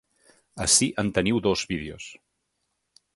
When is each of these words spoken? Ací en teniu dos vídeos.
Ací 0.65 0.87
en 1.03 1.11
teniu 1.17 1.43
dos 1.49 1.65
vídeos. 1.73 2.09